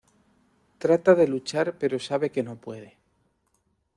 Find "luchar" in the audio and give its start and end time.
1.27-1.77